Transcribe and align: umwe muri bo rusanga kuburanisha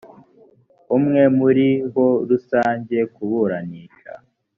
umwe 0.97 1.21
muri 1.39 1.67
bo 1.93 2.09
rusanga 2.29 2.99
kuburanisha 3.13 4.11